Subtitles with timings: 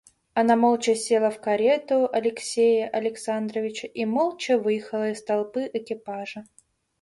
[0.33, 6.41] Она молча села в карету Алексея Александровича и молча выехала из толпы экипажей.